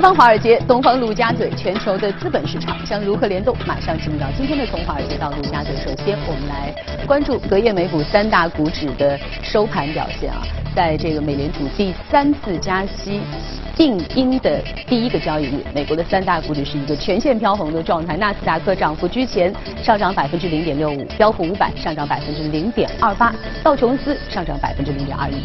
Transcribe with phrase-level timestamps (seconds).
[0.00, 3.54] 方华尔街、东方陆家嘴，全球的资本市场将如何联动？
[3.66, 5.74] 马上进入到今天的从华尔街到陆家嘴。
[5.76, 6.74] 首先，我们来
[7.06, 10.42] 关注隔夜美股三大股指的收盘表现啊，
[10.74, 13.20] 在这个美联储第三次加息。
[13.80, 18.14] 定音的第一个交易日，美国的三大股指是一个全线飘红的状态。
[18.14, 19.50] 纳斯达克涨幅居前，
[19.82, 23.32] 上涨百分之零点六五；标普五百上涨百分之零点二八；
[23.64, 25.36] 道琼斯上涨百分之零点二一。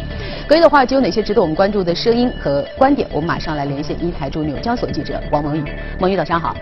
[0.46, 3.08] 隔夜的话，就有哪些值得我们关注的声音和观点？
[3.10, 5.64] 我们马上来连线一台驻纽交所记者王蒙雨。
[5.98, 6.54] 蒙雨，早上好。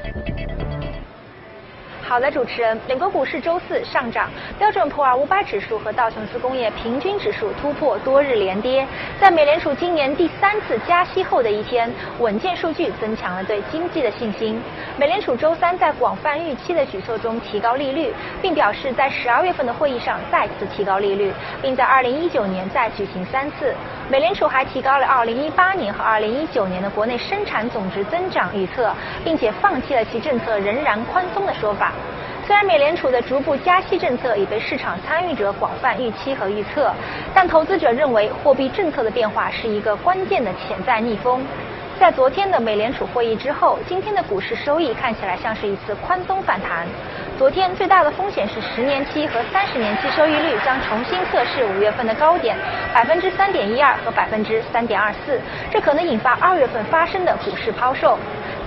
[2.07, 8.87] 好的，主持人，美国股市周四上涨，标准普尔五百指数和道琼斯工业平均指数突破多日连跌。
[9.19, 14.61] 在美联储今年第三次加息后的一天，稳健数据增强了对经济的信心。
[14.99, 23.75] 美联储周三在广泛预期的举措中提高利率，并表示在十二月份的会议上再次提高利率，并在二零一九年再举行三次。
[24.11, 28.93] 美联储还提高了二零一八年和二零一九年的国内生产总值增长预测，
[29.25, 31.91] 并且放弃了其政策仍然宽松的说法。
[32.47, 36.93] 虽然美联储的逐步加息政策已被市场参与者广泛预期和预测，
[37.35, 41.43] 但投资者认为货币政策的变化是一个关键的潜在逆风。
[41.99, 46.87] 在昨天的美联储会议之后，今天的股市收益看起来像是一次宽松反弹。
[47.37, 52.57] 昨天最大的风险是十年期和三十年期收益率将重新测试五月份的高点
[52.95, 58.17] 百分之三点一二和百分之三点二四，这可能引发二月份发生的股市抛售。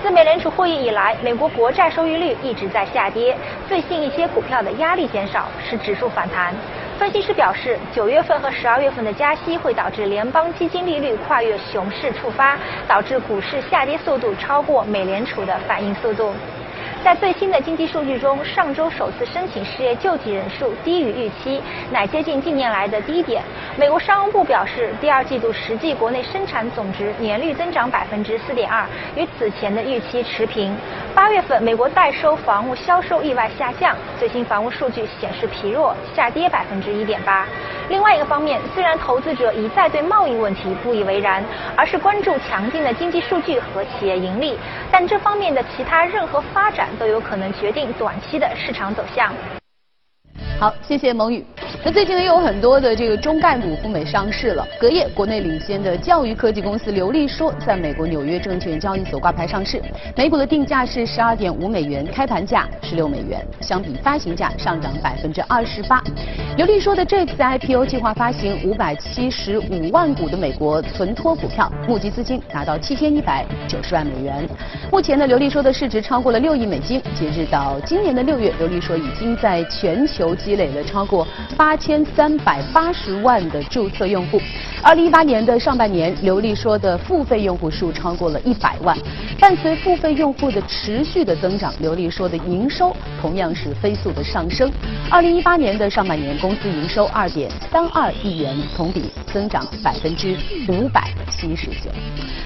[0.02, 3.34] 自美联储会议以来，美国国债收益率一直在下跌，
[3.66, 6.54] 最近一些股票的压力减少，使指数反弹。
[6.98, 16.34] 分析师表示，九月份和十二月份的加息会导致联邦基金利率跨越熊市触发，导致股市下跌速度超过美联储的反应速度。
[17.04, 23.42] 在最新的经济数据中，上周首次申请失业救济人数低于预期，乃接近近年来的低点。
[23.78, 28.84] 美国商务部表示，第二季度实际国内生产总值年率增长百分之四点二，
[29.16, 30.76] 与此前的预期持平。
[31.14, 37.46] 八月份美国待收房屋销售意外下降，最新房屋数据显示疲弱，下跌百分之一点八。
[37.88, 41.42] 另外一个方面，虽然投资者一再对贸易问题不以为然，
[41.74, 44.58] 而是关注强劲的经济数据和企业盈利，
[44.92, 49.32] 但这方面的其他任何发展都有可能决定短期的市场走向。
[50.60, 51.44] 好，谢谢蒙宇。
[51.84, 54.66] 那最近呢也有很多的这个中概股赴美上市了。
[54.80, 59.80] 隔夜，国内领先的教育科技公司刘立说在美国纽约证券交易所挂牌上市，
[60.16, 66.02] 每股的定价是十二点五美元，开盘价十六美元，相比发行价上涨百分之二十八。
[66.56, 74.48] 刘立说的这次 IPO 计划发行五百七十五万股的美国存托股票，募集资金达到七千一百九十万美元。
[74.90, 77.00] 目前呢，刘立说的市值超过了六亿美金。
[77.14, 80.34] 截至到今年的六月，刘立说已经在全球。
[80.38, 84.40] 积累了超过八千三百八十万的注册用户。
[84.82, 88.96] 二零一八年的上半年，刘丽说的付费用户数超过了一百万。
[89.40, 94.68] 伴随付费用户的持续的增长，刘丽说的营收同样是飞速的上升。
[95.08, 100.36] 二零一八年的上半年，公司营收二点三二亿元，同比增长百分之
[100.68, 101.88] 五百七十九。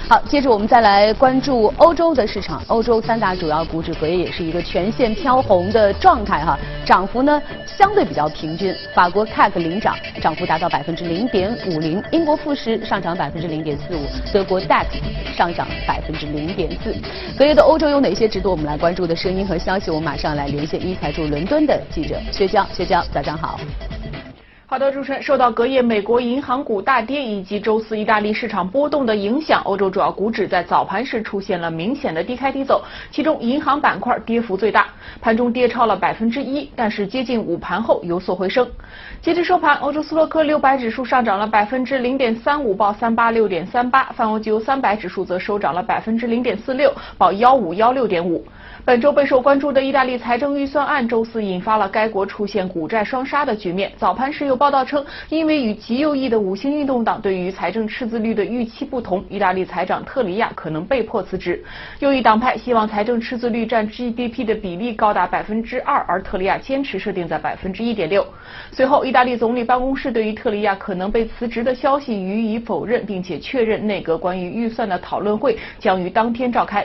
[0.06, 2.62] 好，接着我们再来关注欧洲的市场。
[2.66, 7.92] 欧洲三大主要股指隔夜也是一个全线飘红的状态哈，涨幅呢相。
[7.92, 14.00] 对比较平均，法国 CAC 领涨，涨幅达到百分之零点五零；英国富时上涨百分之零点四五；
[14.32, 14.86] 德国 DAX
[15.36, 16.94] 上涨百分之零点四。
[17.38, 19.90] 隔夜的欧洲有哪些值得我们来关注的声音和消息？
[19.90, 22.66] 我们马上来连线一台驻伦敦的记者薛娇。
[22.74, 23.58] 薛娇，早上好。
[24.72, 34.86] 好的，主持人，受到隔夜美国银行股大跌以及周四意大利市场波动的影响，欧洲主要股指在早盘时出现了明显的低开低走，其中银行板块跌幅最大，
[35.20, 38.66] 盘中跌超了百分之一，但是接近午盘后有所回升。
[39.20, 48.42] 截至收盘，欧洲斯洛克六百指数上涨了百分之零点三五，报三八六点三八；泛欧欧三百指数则收涨了百分之零点四六，报幺五幺六点五。
[48.84, 53.92] 本周备受关注的意大利财政预算案，周四引发了该国出现股债双杀的局面。
[53.96, 61.62] 早盘时有报道称，因为与极右翼的五星运动党对于财政赤字率的预期不同，意大利财长特里亚可能被迫辞职。
[62.00, 68.26] 右翼党派希望财政赤字率占 GDP 的比例高达百分之二，而特里亚坚持设定在百分之一点六。
[68.72, 76.84] 随后，意大利总理办公室对于特里亚可能被辞职的消息予以否认，并且确认内阁关于预算的讨论会将于当天召开。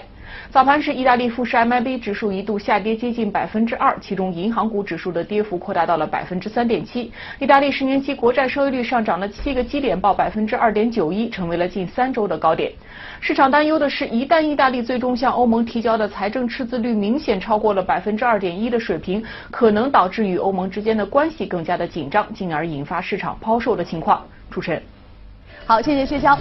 [0.50, 7.12] 早盘时，意大利富时 MIB 指数一度下跌接近百分之二，其中银行股指数的跌幅扩大到了百分之三点七。
[7.40, 12.72] 意大利十年期国债收益率上涨了七个基点，报百分之二点九一，成为了近三周的高点。
[13.20, 24.26] 市场担忧的是，一旦意大利最终向欧盟提交的财政赤字率明显超过了百分之二点一的水平，可能导致与欧盟之间的关系更加的紧张，进而引发市场抛售的情况。
[24.50, 24.82] 主持人，
[25.66, 26.38] 好，谢谢薛娇。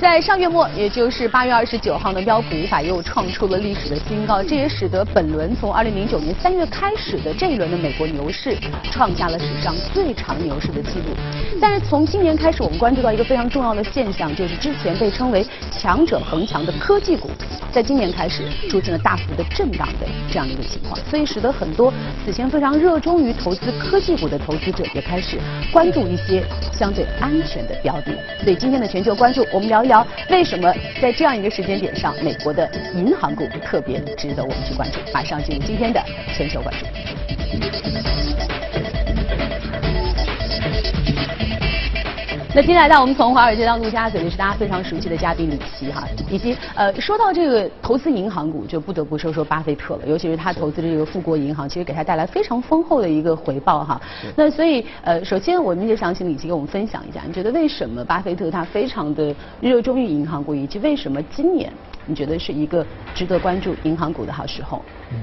[0.00, 8.58] 在上月末，也就是八月二十九号呢，标普五百又创出了历史的新高，这也使得本轮从二零零九年三月开始的这一轮的美国牛市
[8.90, 11.14] 创下了史上最长牛市的记录。
[11.60, 17.30] 但是从今年开始，我们关注到一个非常重要的现象，就是之前被称为强者恒强的科技股，
[17.74, 21.92] 在今年开始出现了大幅的震荡的这样的一个情况，所以使得很多
[22.24, 25.40] 此前非常热衷于投资科技股的投资者也开始
[25.72, 28.16] 关注一些相对安全的标的。
[28.44, 30.72] 所以今天的全球关注，我们聊一聊为什么
[31.02, 35.00] 在这样一个时间点上，美国的银行股特别值得我们去关注。
[35.12, 36.00] 马上进入今天的
[36.32, 36.86] 全球关注。
[42.56, 54.00] 那接下来，带我们从华尔街到陆家嘴，就是大家非常熟悉的嘉宾李琦哈，以及呃，说到这个投资银行股，就不得不说说巴菲特了，尤其是他投资的这个富国银行，其实给他带来非常丰厚的一个回报哈。
[54.36, 61.72] 那所以呃，首先我们就想请李琦给我们分享一下，你觉得为什么巴菲特他非常的热衷于银行股，以及为什么今年
[62.06, 62.86] 你觉得是一个
[63.16, 64.80] 值得关注银行股的好时候？
[65.10, 65.18] 嗯。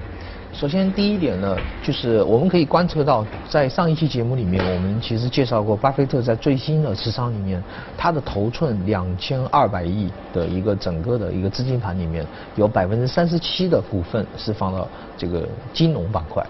[0.54, 7.64] 首先，第一点呢，就是我们可以观测到，在上一期节目里面，我们其实介绍过，巴菲特在最新的持仓里面，
[7.98, 12.26] 他的头寸两千二百亿的一个整个的一个资金盘里面，
[12.56, 14.88] 有百分之三十七的股份是放到
[15.18, 16.46] 这个金融板块，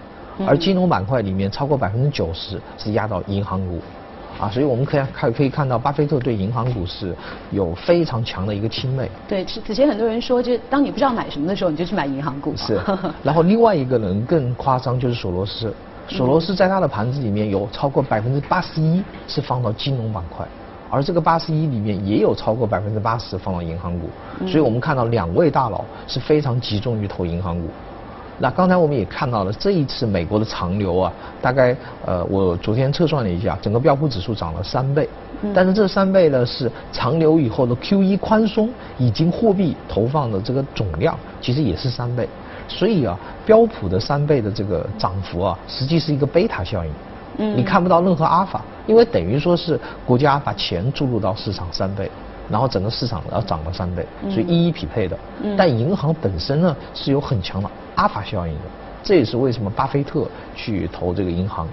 [0.46, 3.80] 而金融板块里面超过百分之九十是压到银行股。
[4.42, 7.14] 啊，所以我们可以看可以看到，巴菲特对银行股是
[7.52, 9.08] 有非常强的一个青睐。
[9.28, 12.52] 对，此前很多人说，就当你不知道买什么的时候，你就去买银行股。
[12.56, 12.80] 是。
[13.22, 15.72] 然后另外一个人更夸张，就是索罗斯。
[16.08, 20.44] 索罗斯在他的盘子里面有超过百分之八十一是放到金融板块，
[20.90, 24.08] 而这个八十一里面也有超过百分之八十放到银行股。
[24.44, 27.68] 所以我们看到两位大佬是非常集中于投银行股。
[28.42, 35.08] 那刚才我们也看到了，这一次美国的长流啊，大概呃，我昨天测算了一下，整个标普指数涨了三倍。
[35.54, 38.68] 但是这三倍呢，是长流以后的 Q1 宽松，
[38.98, 42.28] 以及货币投放的这个总量，其实也是三倍。
[42.66, 43.16] 所以啊，
[43.46, 46.90] 标普的三倍的这个涨幅啊，实际是一个贝塔效应。
[47.38, 47.56] 嗯。
[47.56, 52.10] 你看不到任何阿尔法，因为等于说是国家把钱注入到市场三倍。
[52.50, 55.18] 然后整个市场要涨了三倍，所以一一匹配的。
[55.56, 58.60] 但银行本身呢是有很强的阿法效应的，
[59.02, 61.66] 这也是为什么巴菲特去投这个银行。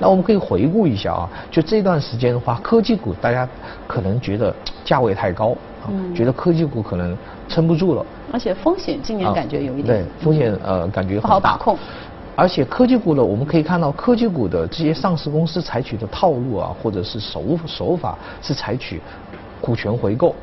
[0.00, 3.48] 那我们可以回顾一下啊，就这段时间的话，科技股大家
[3.86, 4.54] 可能觉得
[4.84, 5.56] 价位太高，
[6.14, 7.16] 觉得科技股可能
[7.48, 8.06] 撑不住了。
[8.32, 10.04] 而且风险今年感觉有一点。
[10.04, 11.76] 对，风险呃感觉不好把控。
[12.36, 19.02] 而且科技股呢，我们可以看到科技股的这些上市公司采取的套路啊，或者是手手法是采取。
[19.68, 20.34] 股权回购，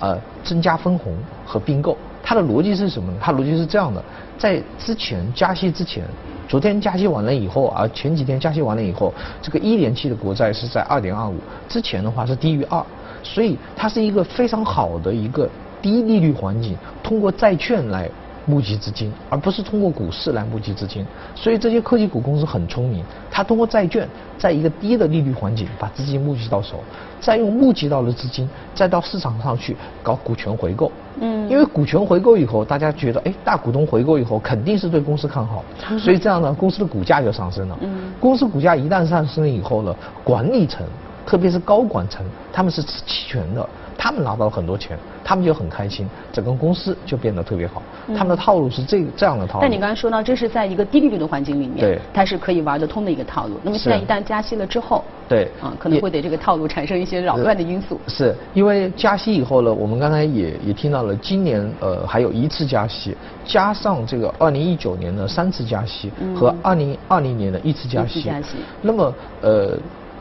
[0.00, 1.14] 呃，增加分红
[1.46, 3.18] 和并购，它的逻辑是什么呢？
[3.20, 4.02] 它逻辑是这样的，
[4.36, 6.02] 在之前加息之前，
[6.48, 11.36] 昨天加息完了以后，啊前几天加息完了以后，这个一年期的国债是在二点二五，
[11.68, 12.84] 之前的话是低于二，
[13.22, 15.48] 所以它是一个非常好的一个
[15.80, 18.10] 低利率环境，通过债券来。
[18.48, 24.08] 募集资金，而不是通过股市来募集资金，所以这些科技股公司很聪明，它通过债券，
[24.38, 26.80] 在一个低的利率环境把资金募集到手，
[27.20, 30.90] 再用募集到的资金，再到市场上去搞股权回购。
[31.20, 35.62] 嗯，因为股权回购以后，大家觉得，哎，大股东回购以后，肯定是对公司看好，
[36.00, 37.76] 所以这样呢，公司的股价就上升了。
[37.82, 39.94] 嗯，公司股价一旦上升了以后呢，
[40.24, 40.86] 管理层，
[41.28, 43.68] 特别是高管层，他们是持期权的。
[44.00, 47.82] 他们拿到了很多钱，他们就很开心，整个公司就变得特别好。
[48.16, 49.58] 他们的套路是这这样的套路。
[49.60, 53.58] 但你刚才说到，这是在一个低利率的环境里面，对，它是可以玩得通的一个套路。
[53.64, 58.00] 那么现在一旦加息了之后，对，啊，可能会对这个套路产生一些扰乱的因素。
[58.06, 68.58] 是因为加息以后呢，我们刚才也也听到了，今年呃还有一次加息，加上这个二零一九年的三次加息和二零二零年的一次加息，加息。
[68.80, 69.76] 那么呃。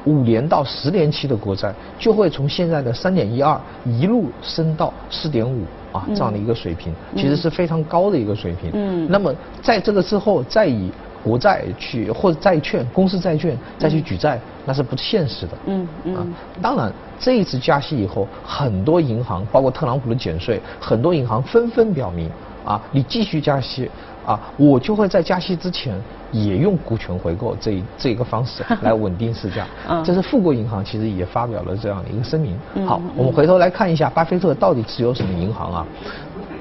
[0.08, 8.72] 五年到十年期的国债就会从现在的三点一二一路升到四点五啊这样的一个水平，其实是非常高的一个水平。
[8.74, 9.06] 嗯。
[9.10, 10.90] 那么在这个之后再以
[11.22, 15.58] 国债去或者债券、公司债券再去举债，那是不现实的。
[15.66, 16.16] 嗯嗯。
[16.16, 16.26] 啊，
[16.62, 22.32] 当然这一次加息以后，很多银行包括特朗普的减税，很多银行纷纷表明
[22.68, 23.90] 啊，你继续加息。
[24.28, 25.96] 啊，我就会在加息之前
[26.34, 29.66] 也用股权回购这这一个方式来稳定市价。
[29.88, 32.60] 嗯，这是富国银行其实也发表了这样的一个声明。
[32.86, 35.86] 好，我们回头来看一下巴菲特到底持有什么银行啊？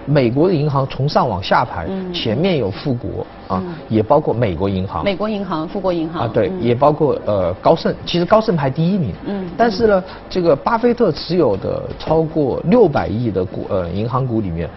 [0.06, 5.02] 美国的银行从上往下排，前面有富国啊，也包括美国银行。
[5.02, 7.92] 美国银行、富国银行啊，对，也包括呃高盛。
[8.06, 9.12] 其实高盛排第一名。
[9.24, 9.44] 嗯。
[9.56, 14.70] 但是呢，这个巴菲特持有的超过六百亿的股呃银行股里面，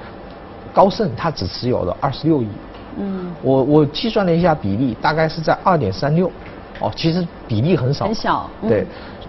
[0.73, 2.47] 高盛他只持有了二十六亿。
[2.97, 6.29] 嗯，我我计算了一下比例，大概是在二点三六，
[6.79, 8.49] 哦，其实比例很少，很小。
[8.67, 8.85] 对，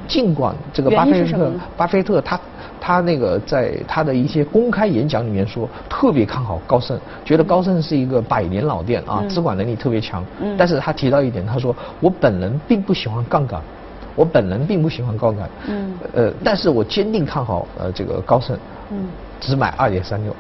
[0.09, 2.41] 尽管这个巴菲特，巴菲特他
[2.81, 10.25] 他那个在他的一些公开演讲里面说，特别看好高盛，觉得高盛是一个百年老店啊，资管能力特别强。
[10.41, 10.57] 嗯。
[10.57, 13.61] 但是他提到一点，他说我本人并不喜欢杠杆，
[14.17, 15.49] 我本人并不喜欢杠杆。
[15.69, 15.95] 嗯。
[16.15, 18.59] 呃，但是我坚定看好呃这个高盛。
[18.91, 19.07] 嗯。
[19.41, 20.37] 只买二点三六，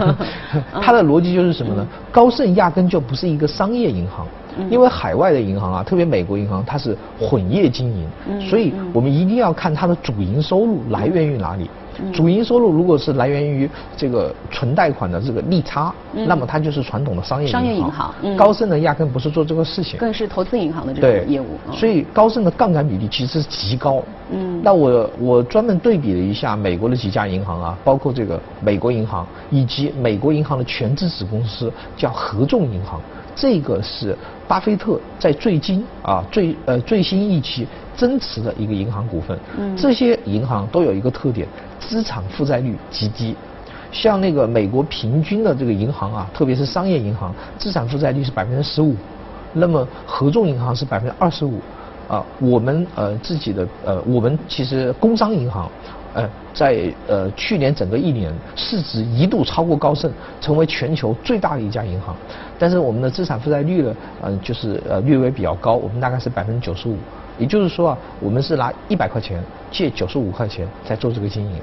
[0.80, 1.86] 它的逻辑就是什么呢？
[2.12, 4.26] 高盛压根就不是一个商业银行，
[4.70, 8.06] 因为海外的银行啊，特别美国银行，它是混业经营，
[8.40, 11.68] 所以我们一定要看它的主营收入来源于哪里。
[12.12, 17.60] 主营收入如果是来源于这个纯贷款的这个利差，那么它就是传统的商业银行。
[17.60, 18.36] 商业银行。
[18.36, 21.46] 高盛呢，压根不是做这个事情，更是投资银行的这个业务。
[21.72, 24.02] 所以高盛的杠杆比例其实是极高。
[24.30, 33.00] 嗯，那我我专门对比了一下美国的几家银行啊，包括这个美国银行以及美国银行的全资子公司叫合众银行，
[33.36, 34.16] 这个是
[34.48, 39.38] 巴菲特在最近啊最呃最新一期增持的一个银行股份。
[39.56, 41.46] 嗯，这些银行都有一个特点。
[41.78, 43.36] 资产负债率极低，
[43.92, 48.96] 像那个美国平均的这个银行啊，特别是商业银行，资产负债率是百分之十五，
[49.52, 51.60] 那么合众银行是百分之二十五，
[52.08, 55.70] 啊，我们呃自己的呃我们其实工商银行，
[56.16, 62.16] 呃在呃去年整个一年市值一度超过高盛，成为全球最大的一家银行，
[62.58, 66.96] 但是我们的资产负债率呢，嗯就是呃略微比较高，我们大概是百分之九十五。
[67.38, 69.38] 也就是说啊，我们是拿一百块钱
[69.70, 71.60] 借九十五块钱在做这个经营，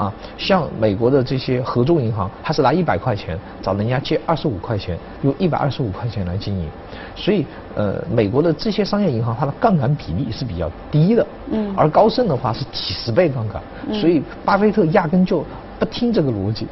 [0.00, 6.66] 啊，像美国的这些合众银行，它是拿一百块钱找人家借二十五块钱，用一百二十五块钱来经营，
[7.14, 13.60] 所以呃，美国的这些商业银行它的杠杆比例是比较低的，嗯，而高盛的话是几十倍杠杆，
[13.92, 15.44] 所以巴菲特压根就
[15.78, 16.66] 不听这个逻辑。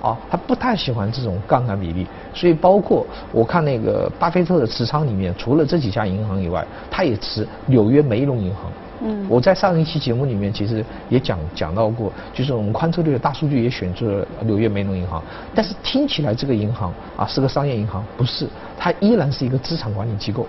[0.00, 2.04] 啊，他不太喜欢这种杠杆比例，
[2.34, 8.70] 所以包括我看那个巴菲特的持仓里面，除了这几家银行以外，他也持纽约梅隆银行。
[9.04, 15.22] 嗯，我在上一期节目里面其实也讲讲到过，就是我们宽策略的大数据也选出了纽约梅隆银行，
[15.54, 20.46] 但是听起来这个银行啊是个商业银行，不是，它依然是一个资产管理机构。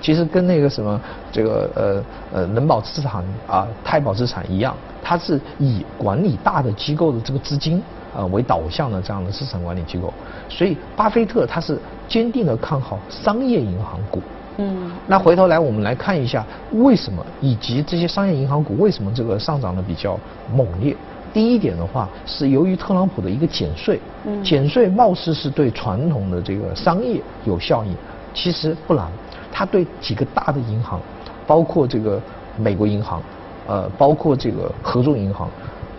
[0.00, 1.00] 其实跟那个什么
[1.32, 7.82] 这个呃呃人保资产啊太保资产一样，它是以管理大的机构的这个资金。
[8.14, 10.10] 呃，为导向的这样的资产管理机构，
[10.48, 14.22] 所以巴菲特他是坚定的看好商业银行股。
[14.58, 20.18] 嗯，那回头来我们来看一下为什么，以及这些商业银行股为什么这个上涨的比较
[20.54, 20.96] 猛烈。
[21.32, 24.00] 第一点的话是由于特朗普的一个减税，
[24.42, 27.94] 减税貌似是对传统的这个商业有效应，
[28.32, 29.06] 其实不然，
[29.52, 30.98] 它对几个大的银行，
[31.46, 32.18] 包括这个
[32.56, 33.20] 美国银行，
[33.66, 35.50] 呃，包括这个合众银行。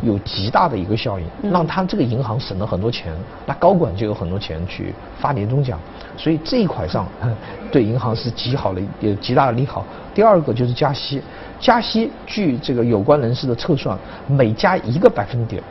[0.03, 3.13] 有极大的一个效应，让他这个银行省了很多钱，
[3.45, 5.79] 那高管就有很多钱去发年终奖，
[6.15, 7.07] 所以这一块上
[7.71, 9.83] 对银行是极好的，有极大的利好。
[10.13, 11.21] 第二个就是加息，
[11.59, 15.61] 加息据这个有关人士的测算，每加一个百分点，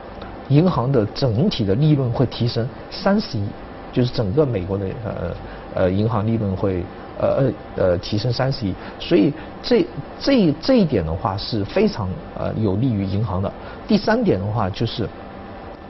[0.49, 3.47] 银行的整体的利润会提升三十亿，
[3.92, 5.35] 就是整个美国的呃
[5.75, 6.83] 呃银行利润会。
[7.19, 9.33] 呃呃呃，提升三十亿，所以
[9.63, 9.87] 这
[10.19, 12.09] 这这一点的话是非常
[12.39, 13.51] 呃有利于银行的。
[13.87, 15.09] 第三点的话就是，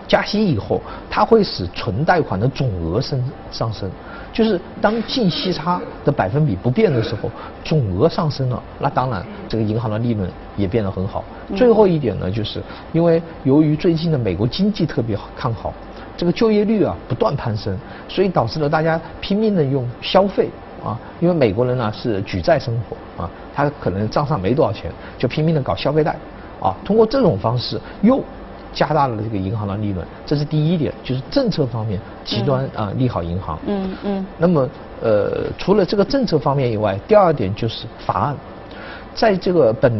[0.06, 0.80] 加息以后，
[1.10, 3.90] 它会使存贷款的总额升上升，
[4.32, 7.28] 就是当净息差的百分比不变的时候，
[7.64, 11.24] 总额上升了，那当然这个银行的利润也变得很好。
[11.56, 15.72] 最后一点呢，就是因为由于最近的美国经济特别看好，
[16.16, 17.76] 这个就业率啊不断攀升，
[18.08, 20.48] 所以导致了大家拼命的用消费。
[20.86, 26.16] 啊，因为美国人呢是举债生活啊，他可能账上没多少钱，就拼命的搞消费贷，
[26.60, 28.22] 啊，通过这种方式又
[28.72, 33.58] 加大了这个银行的利润，这是第一点，就是政策方面极端啊利好银行。
[33.66, 34.26] 嗯嗯。
[34.36, 34.68] 那么
[35.02, 38.36] 呃，除了这个政策方面以外，第二点就是法案，
[39.16, 39.90] 在这个本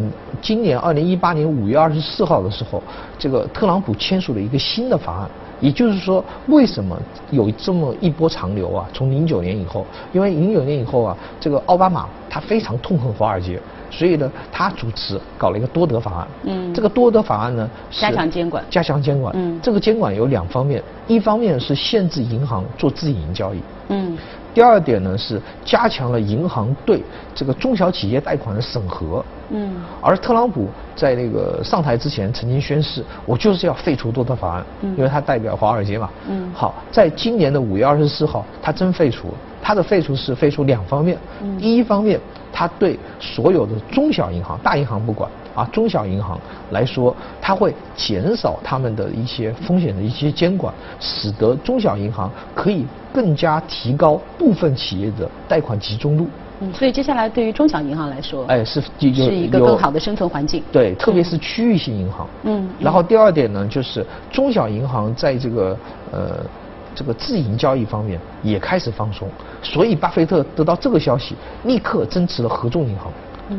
[0.43, 2.81] 今年二零一八年五月二十四号的时候，
[3.17, 5.27] 这个特朗普签署了一个新的法案。
[5.59, 6.95] 也就是说，为什么
[7.31, 8.87] 有这么一波长流啊？
[8.93, 9.83] 从零九年以后，
[10.13, 13.59] 因为零九年以后啊，这个奥巴马他非常痛恨华尔街，
[13.89, 16.27] 所以呢，他主持搞了一个多德法案。
[16.43, 16.71] 嗯。
[16.75, 18.63] 这个多德法案呢，加强监管。
[18.69, 19.33] 加强监管。
[19.35, 19.59] 嗯。
[19.59, 23.61] 这个监管有两方面，一方面是限制银行做自营交易。
[23.89, 24.17] 嗯。
[24.53, 27.03] 第二点呢是加强了银行对
[27.35, 29.23] 这个中小企业贷款的审核。
[29.49, 29.75] 嗯。
[30.01, 36.09] 而特朗普在那个上台之前曾经宣誓，我就是要废除多特法案，嗯因为他代表华尔街嘛。
[36.27, 36.51] 嗯。
[36.53, 39.33] 好，在今年的五月二十四号，他真废除了。
[39.61, 41.17] 他的废除是废除两方面。
[41.41, 41.57] 嗯。
[41.57, 42.19] 第一方面，
[42.51, 56.27] 他对所有的中小银行、大银行不管啊，中小银行来说，它会减少他们的一些风险的一些监管，使得中小银行可以更加提高部分企业的贷款集中度。
[56.59, 60.61] 嗯，所以接下来对于中小银行来说，哎，是是一个更好的生存环境。
[60.71, 62.27] 对，特别是区域性银行。
[62.43, 62.69] 嗯。
[62.79, 65.77] 然后第二点呢，就是中小银行在这个
[66.11, 66.45] 呃
[66.93, 69.27] 这个自营交易方面也开始放松，
[69.63, 73.11] 所以巴菲特得到这个消息，立刻增持了合众银行。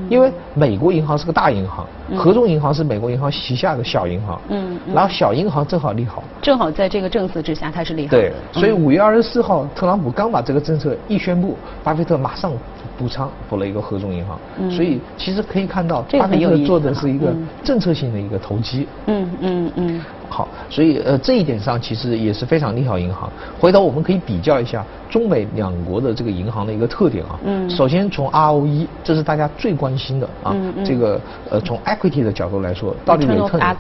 [0.09, 8.13] 因为美国银行是个大银行，合众银行是美国银行旗下的小银行，嗯，然后小银行正好利好，正好在这个政策之下它是利好。
[8.13, 8.19] 的。
[8.19, 12.53] 对，所以五月二十四号，特朗普刚把这个政策一宣布，巴菲特马上
[12.99, 14.37] 补仓补了一个合众银行，
[14.71, 18.89] 所以其实可以看到，巴菲特做的是一个政策性的一个投机。
[19.07, 20.01] 嗯嗯嗯。
[20.31, 23.31] 好，所以呃这一点上其实也是非常利好银行。
[23.59, 27.39] 回头我们可以比较一下中美两国的这个银行的一个特点啊。
[27.45, 27.71] 嗯。
[27.71, 30.53] 首先从 ROE，这是大家最关心的啊。
[30.53, 30.85] 嗯嗯。
[30.85, 33.75] 这个呃从 equity 的角度来说，到底 return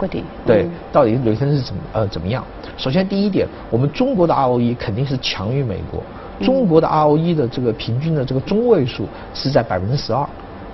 [0.46, 2.42] 对，到底 return 是怎么呃怎么样？
[2.78, 6.02] 首先第一点，我们中国的 ROE 肯定是强于美国。
[6.40, 10.28] 中国的 ROE 的这个平均的这个中位数是在百分之十二。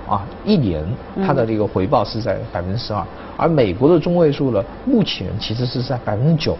[0.07, 0.85] 啊，一年
[1.25, 3.03] 它的这个回报是在百分之十二，
[3.35, 6.55] 而美国的中位数呢，目前其实是在百分之九，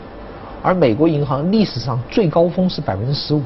[0.63, 3.43] 而美国银行历史上最高峰是百分之十五，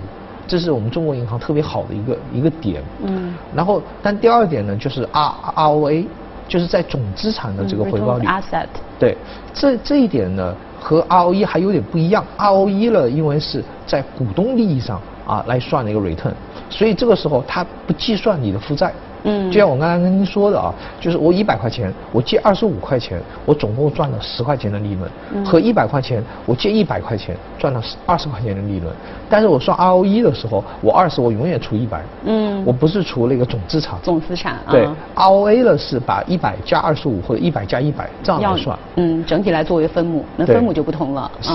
[0.48, 2.82] 这是我们中国银行特别好的一个一个点。
[3.04, 3.36] 嗯。
[3.54, 6.06] 然后，但第二点呢，就是 R ROA，
[6.48, 8.26] 就是在总资产的这个回报率。
[8.26, 8.70] Asset。
[8.98, 9.18] 对，
[9.54, 12.24] 这这一点呢，和 ROE 还有点不一样。
[12.38, 16.34] ROE 呢，因为是在股东利益上啊来算的一个 return，
[16.70, 18.94] 所以这个时候它不计算你的负债。
[19.24, 28.94] 嗯，就像我刚才跟您说的啊，就是我一百块钱，我借二十五块钱，我总共赚了十块钱的利润，和一百块钱我借一百块钱赚了二十块钱的利润。
[29.30, 41.54] 但是我算 ROE 的时候，我二十我永远除一百，嗯，我不是除那个总资产，总资产对，ROA 呢是把一百加二十五或者一百加一百这样来算，嗯，整体来作为分母，那分母就不同了，是，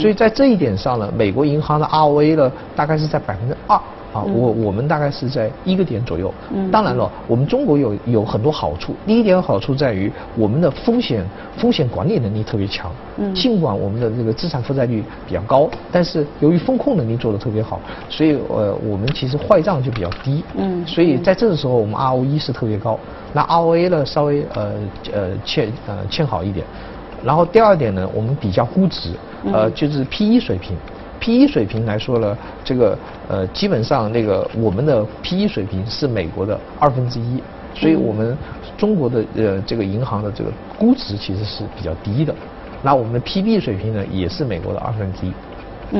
[0.00, 3.78] 所以在这一点上呢，美国银行的 ROA 呢大概是在百分之二。
[4.12, 6.32] 啊，我我们大概是在一个点左右。
[6.54, 8.94] 嗯，当然了，我们中国有有很多好处。
[9.06, 11.24] 第一点好处在于我们的风险
[11.56, 12.92] 风险管理能力特别强。
[13.16, 20.44] 嗯，尽管我们的这个资产负债率比较高，但是由于风控能力做得特别好，所以呃我们其实坏账就比较低。
[20.56, 22.98] 嗯，所以在这个时候我们 ROE 是特别高，
[23.32, 24.72] 那 ROA 呢稍微呃
[25.12, 26.66] 呃欠呃欠好一点。
[27.24, 29.10] 然后第二点呢，我们比较估值，
[29.52, 30.76] 呃就是 PE 水平。
[31.30, 37.40] E 水平来说呢，这个呃基本上那个我们的 P E 水平是美国的二分之一，
[37.74, 38.36] 所以我们
[38.76, 42.34] 中国的呃这个银行的这个估值其实是比较低的。
[42.82, 45.32] 那我们的 P B 水平呢也是美国的二分之一，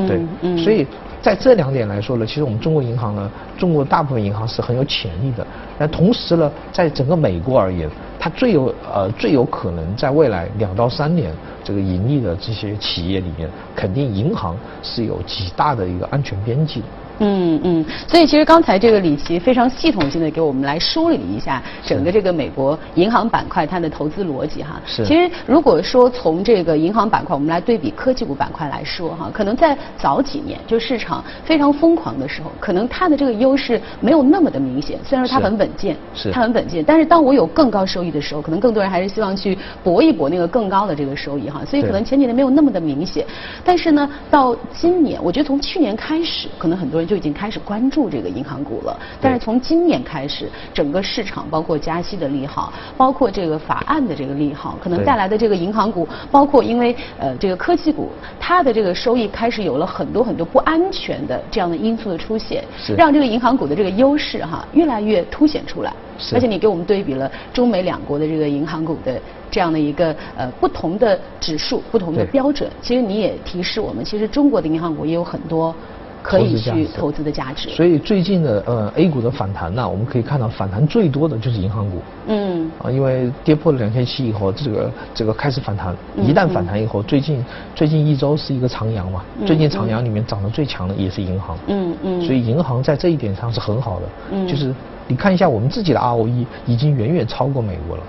[0.09, 0.85] 对，所以
[1.21, 5.47] 在这两点来说呢，其实我们中国银行呢，中国大部分银行是很有潜力的。
[5.79, 7.89] 但同时呢，在整个美国而言，
[8.23, 11.35] 它最有呃最有可能在未来两到三年。
[11.65, 16.87] 这个盈利的这些企业里面，肯定银行是有极大的一个安全边际的。
[17.19, 24.81] 嗯嗯，所以其实刚才这个李琦非常系统性的给我们来梳理一下整个这个美国银行板块它的投资逻辑哈。
[24.87, 25.05] 是。
[25.05, 34.99] 其实如果说从这个银行板块，我们来对比科技股板块来说哈，可能在早几年就市场非常疯狂的时候，可能它的这个优势没有那么的明显。
[35.05, 36.31] 虽然说它很稳健，是。
[36.33, 41.65] 它很稳健，但是当我有更高收益的时候，可能更多人还是希望去搏一搏那个更高的这个收益哈。
[41.65, 43.25] 所以可能前几年没有那么的明显，
[43.65, 48.99] 但是呢，到今年，我觉得从去年开始，可能很多人就已经开始关注这个银行股了。
[49.21, 58.09] 但是从今年开始，整个市场包括加息的利好，包括这个法案的这个利好，可能带来的这个银行股，包括因为呃这个科技股，
[58.41, 62.65] 它的这个收益开始有了很多很多不安全的这样的因素的出现，
[62.97, 65.93] 让这个银行股的这个优势哈越来越凸显出来。
[66.33, 69.21] 而且你给我们对比了中美两国的这个银行股的
[69.51, 75.75] 这样的一个呃不同的指数、不同的标准，其实你也提示我们，其实中国的银行股也有很多
[76.23, 77.69] 可以去投资的价值。
[77.71, 81.99] 所以最近的呃 A 股的反弹呢，我们可以看到反弹最多的就是银行股。
[82.29, 82.71] 嗯。
[82.83, 85.95] 啊，因为跌破了两千七以后，这个这个开始反弹。
[86.17, 91.59] 一旦反弹以后，最近最近一周是一个长阳嘛，最近长阳里面涨得最强的也是银行。
[91.67, 92.23] 嗯嗯。
[92.23, 94.07] 所以银行在这一点上是很好的。
[94.31, 94.47] 嗯。
[94.47, 94.75] 就是。
[95.09, 98.03] 你看一下我们自己的 ROE 已经远远超过美国了，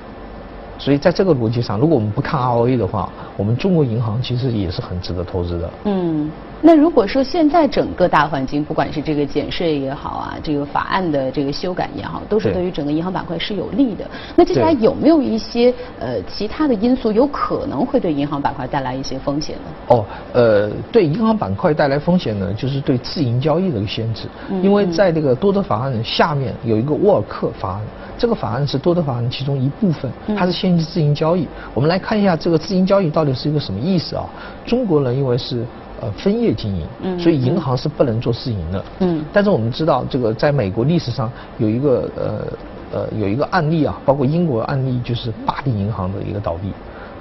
[0.77, 5.69] 所以在这个逻辑上，如果我们不看 ROE 的话，我们中国银行其实也是很值得投资的。
[5.85, 6.31] 嗯。
[6.65, 14.09] 那如果说现在整个大环境，不管是这个减税也好啊，这个法案的这个修改也好，都是对于整个银行板块是有利的。
[14.33, 19.63] 那接下来有没有一些呃其他的因素有可能会对银行板块带来一些风险呢？
[19.89, 24.29] 哦，呃，对银行板块带来风险呢，就是对自营交易的一个限制。
[24.61, 27.81] 因为在这个多德法案下面有一个沃尔克法案，
[28.17, 31.45] 这个法案是多德法案其中一部分，它是限制自营交易。
[31.73, 34.23] 我们来看一下这个自营交易到底是一个什么意思啊？
[34.65, 35.65] 中国人因为是。
[36.03, 38.83] 呃分业经营，嗯所以银行是不能做私营的。
[38.99, 46.71] 嗯但是我们知道，这个在美国历史上有一个呃呃有一个案例啊，包括英国案例，就是巴黎银行的一个倒闭。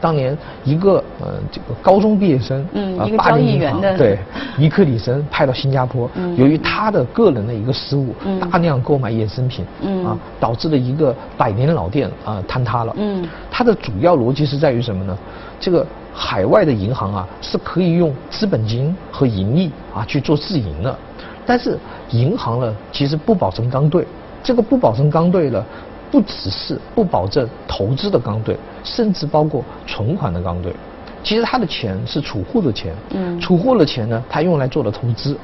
[0.00, 4.18] 当年一个呃这个高中毕业生，啊嗯一个巴黎银交易员的行对
[4.58, 12.92] 尼克里森派到新加坡，嗯由于他的个人的一个失误，嗯大量购买衍生品，嗯啊导致了一个百年老店啊坍塌了。
[12.98, 15.16] 嗯它的主要逻辑是在于什么呢？
[15.62, 20.98] 这个海外的银行啊是可以用资本金和盈利啊去做自营的，
[21.46, 21.78] 但是
[22.10, 24.04] 银行呢其实不保证刚兑，
[24.42, 25.64] 这个不保证刚兑呢，
[26.10, 30.74] 不只是不保证投资的刚兑，甚至包括存款的刚兑。
[31.22, 33.38] 其实他的钱是储户的钱，嗯。
[33.38, 35.38] 储户的钱呢，他用来做了投资。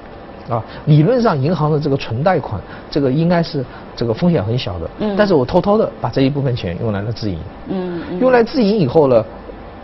[0.48, 2.58] 啊，理论上银行的这个存贷款，
[2.90, 3.62] 这个应该是
[3.94, 5.14] 这个风险很小的，嗯。
[5.14, 8.18] 但是我偷偷的把这一部分钱用来了自营，嗯嗯。
[8.18, 9.22] 用来自营以后呢，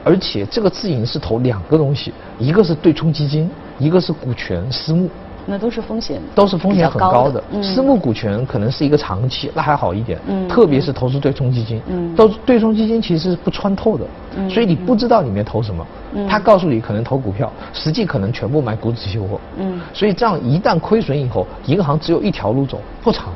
[0.05, 5.09] 而且这个自营是投两个东西，一个是对冲基金，一个是股权私募，
[5.47, 7.43] 那都是风险，都是风险很高的。
[7.53, 10.19] 嗯私募股权可能是一个长期，那还好一点。
[10.27, 14.05] 嗯特别是投资对冲基金，嗯都对冲基金其实是不穿透的，
[14.37, 15.87] 嗯所以你不知道里面投什么。
[16.15, 19.41] 嗯他告诉你可能投股票，实际可能全部买股指期货。
[19.57, 23.27] 嗯所以这样一旦亏损以后，银行只有一条路走，破产。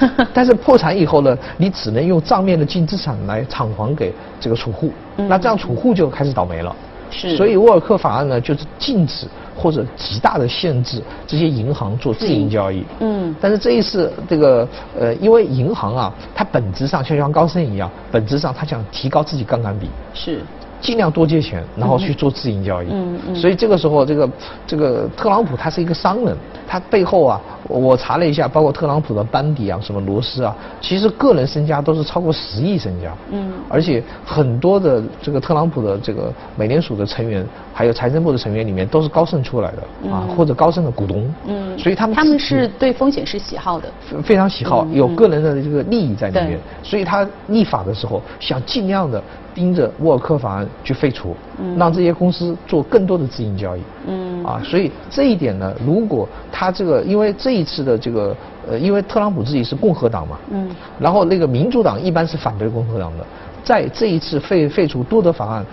[0.34, 6.74] 但是破产以后呢，你只能用账面的净资产来偿还给这个储户，嗯那这样储户就开始倒霉了。
[7.08, 12.84] 是所以沃尔克法案呢，就是禁止或者极大的限制这些银行做自营交易。
[12.98, 19.88] 嗯但是这一次这个呃，因为银行啊，它本质上像像高盛一样，本质上它想提高自己杠杆比。
[20.12, 20.42] 是
[20.86, 22.86] 尽量多借钱，然后去做自营交易。
[22.92, 24.30] 嗯嗯所以这个时候，这个
[24.68, 26.36] 这个特朗普他是一个商人，
[26.68, 33.12] 他背后啊，我查了一下，包括特朗普的班底啊，什么罗斯啊，其实个人身家都是超过十亿身家。
[33.32, 33.52] 嗯。
[33.68, 37.44] 而且很多的这个特朗普的这个美联储的成员，
[37.74, 41.28] 还有财政部的成员里面都是高盛出来的啊，或者高盛的股东。
[41.46, 46.46] 嗯，所以他们他们是对风险是喜好的，非非常喜好，嗯有个人的这个利益在里对。
[46.46, 49.20] 面，所以他立法的时候想尽量的
[49.54, 53.80] 盯着沃尔克法案去废除，嗯让这些公司做更多的自营交易。
[54.06, 58.36] 嗯啊，所以这一点呢，如果他这个，因为这一次的这个，
[58.68, 63.26] 呃，因为特朗普自己是共和党嘛，嗯然后那个民主党一般是反对共和党的，
[63.64, 65.66] 在这一次废废除多德法案，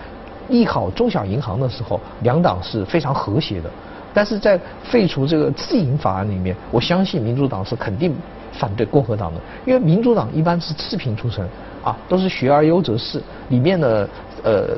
[0.48, 3.70] 利好中小银行的时候，两党是非常和谐的。
[4.12, 8.14] 但是在废除这个自营法案里面，我相信民主党是肯定
[8.52, 11.44] 反对共和党的，因为民主党一般是次品出身
[11.82, 14.08] 啊，都是学而优则仕，里面的
[14.44, 14.68] 呃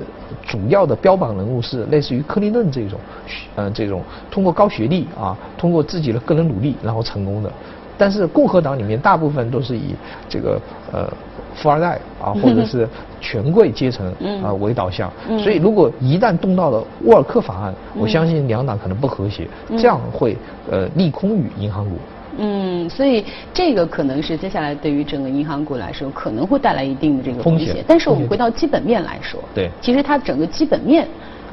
[0.46, 2.98] 主要的标榜人物是类似于克林顿这种，
[3.56, 7.50] 呃这种通过高学历啊，通过自己的个人努力然后成功的。
[7.98, 9.94] 但是共和党里面大部分都是以
[10.28, 10.60] 这个
[10.92, 11.10] 呃
[11.54, 12.86] 富二代啊，或者是
[13.22, 20.36] 权贵阶层嗯啊为导向，嗯所以如果一旦动到了沃尔克法案，我相信两党可能不和谐，嗯这样会
[20.70, 21.92] 呃利空于银行股。
[22.38, 27.84] 嗯，所以这个可能是接下来对于整个银行股来说可能会带来一定的这个风险。
[27.86, 31.06] 但是我们回到基本面来说，对其实它整个基本面。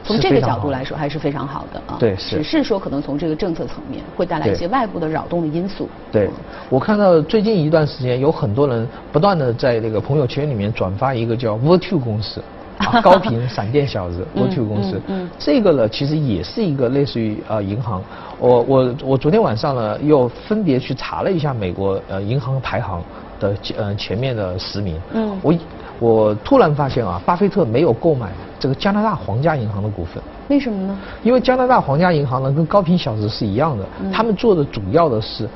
[0.05, 1.95] 从这个角度来说，还是非常好的啊。
[1.97, 5.87] 对是只是说可能从这个政策层面会带来一些外部的扰动的因素。
[6.11, 6.29] 对，
[6.69, 12.43] 我看到最近一段时间有很多人不断的在那个朋友圈里面转发一个叫 Virtu 公司。
[12.91, 18.01] 啊， 高频闪电小子嗯 Virtu 公司，嗯嗯这个呢其实也是一个类似于呃银行。
[18.39, 23.01] 我我我昨天晚上呢又分别去查了一下美国呃银行排行
[23.39, 24.99] 的呃前面的十名。
[25.13, 25.53] 嗯我
[25.99, 30.21] 我突然发现啊，巴菲特没有购买这个加拿大皇家银行的股份。
[30.49, 30.99] 为什么呢？
[31.23, 35.47] 因为加拿大皇家银行呢跟高频小子是一样的，嗯他们做的主要的是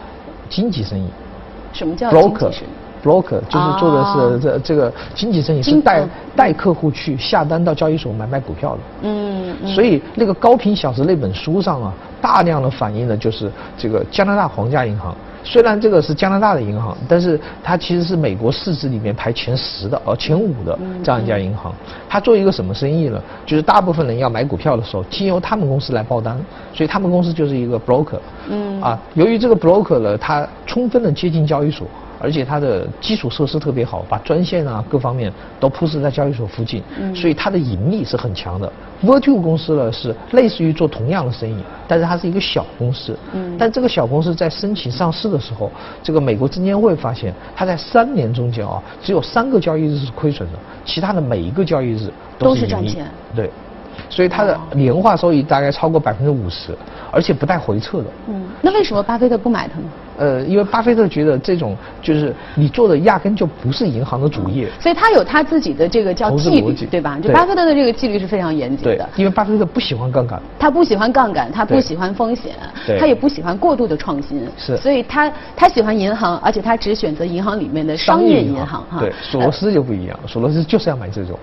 [0.49, 1.09] 经纪生意
[1.73, 2.49] 什么叫，broker
[3.03, 8.79] broker 就是做的哦是这这个经纪生意，是带嗯带客户去下单到交易所买卖股票的。
[9.03, 15.15] 嗯，嗯所以那个高频小时那本书上啊，大量的反映的就是这个加拿大皇家银行。
[15.43, 21.73] 虽然这个是加拿大的银行，但是它其实是美国市值里面排前十的，呃前五的嗯这样一家银行。
[22.09, 23.21] 它做一个什么生意呢？
[23.45, 26.37] 就是大部分人要买股票的时候，经由他们公司来报单，
[26.73, 28.19] 所以他们公司就是一个 broker。
[28.49, 31.87] 嗯啊，由于这个 broker 呢，它充分的接近交易所。
[32.19, 38.71] 而且它的基础设施特别好，把专线啊各方面都铺设在交易所附近，嗯所以它的盈利是很强的。
[39.03, 41.55] Virtu 公司呢是类似于做同样的生意，
[41.87, 43.15] 但是它是一个小公司。
[43.33, 53.05] 嗯但这个小公司在申请上市的时候，这个美国证监会发现，它在三年中间啊，只有三个交易日是亏损的，其他的每一个交易日都是赚钱。
[53.35, 53.51] 对，
[54.09, 56.75] 所以它的哦年化收益大概超过百分之五十，
[57.11, 58.05] 而且不带回撤的。
[58.27, 59.85] 嗯，那为什么巴菲特不买它呢？
[60.17, 64.67] 呃，因为巴菲特觉得这种就是你做的压根就不是银行的主业。
[64.79, 67.19] 所以他有他自己的这个叫纪律，对吧？
[67.21, 69.09] 就巴菲特的这个纪律是非常严谨的。
[69.15, 70.41] 因为巴菲特不喜欢杠杆。
[70.59, 72.55] 他不喜欢杠杆，他不喜欢风险，
[72.99, 74.41] 他也不喜欢过度的创新。
[74.57, 74.75] 是。
[74.77, 78.99] 所以他他喜欢银行，而且他只选择银行里面的商业银行哈。
[78.99, 81.37] 对，索罗斯就不一样，索罗斯就是要买这种。